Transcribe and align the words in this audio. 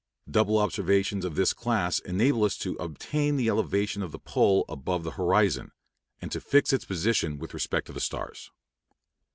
Double 0.27 0.57
observations 0.57 1.23
of 1.23 1.35
this 1.35 1.53
class 1.53 1.99
enable 1.99 2.43
us 2.43 2.57
to 2.57 2.73
obtain 2.77 3.35
the 3.35 3.47
elevation 3.47 4.01
of 4.01 4.11
the 4.11 4.17
pole 4.17 4.65
above 4.67 5.03
the 5.03 5.11
horizon, 5.11 5.71
and 6.19 6.31
to 6.31 6.41
fix 6.41 6.73
its 6.73 6.85
position 6.85 7.37
with 7.37 7.53
respect 7.53 7.85
to 7.85 7.93
the 7.93 7.99
stars. 8.01 8.49